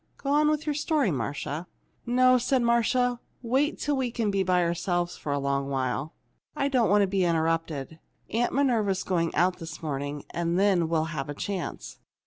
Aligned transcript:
Go 0.17 0.31
on 0.31 0.49
with 0.49 0.65
your 0.65 0.73
story, 0.73 1.11
Marcia." 1.11 1.67
"No," 2.07 2.39
said 2.39 2.63
Marcia. 2.63 3.19
"Wait 3.43 3.77
till 3.77 3.95
we 3.95 4.09
can 4.09 4.31
be 4.31 4.41
by 4.41 4.63
ourselves 4.63 5.15
for 5.15 5.31
a 5.31 5.37
long 5.37 5.69
while. 5.69 6.15
I 6.55 6.69
don't 6.69 6.89
want 6.89 7.03
to 7.03 7.07
be 7.07 7.23
interrupted. 7.23 7.99
Aunt 8.31 8.51
Minerva's 8.51 9.03
going 9.03 9.31
out 9.35 9.59
this 9.59 9.83
morning, 9.83 10.25
and 10.31 10.57
then 10.57 10.89
we'll 10.89 11.09
have 11.13 11.29
a 11.29 11.35
chance." 11.35 11.99